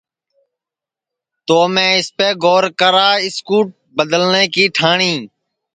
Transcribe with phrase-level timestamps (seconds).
[1.47, 3.57] تو میں اِسپے گور کرا اِس کُو
[3.97, 5.13] بدلنے کی ٹھاٹؔی